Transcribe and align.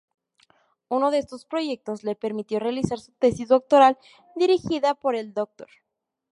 Uno 0.89 1.11
de 1.11 1.19
estos 1.19 1.45
proyectos 1.45 2.03
le 2.03 2.15
permitió 2.15 2.57
realizar 2.59 2.97
su 2.99 3.11
tesis 3.19 3.47
doctoral, 3.49 3.99
dirigida 4.35 4.95
por 4.95 5.15
el 5.15 5.31
Dr. 5.35 5.69